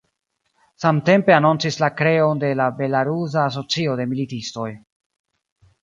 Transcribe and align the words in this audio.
Samtempe 0.85 1.35
anoncis 1.35 1.77
la 1.83 1.91
kreon 1.99 2.43
de 2.45 2.51
la 2.63 2.69
belarusa 2.81 3.45
asocio 3.53 3.97
de 4.01 4.09
militistoj. 4.15 4.69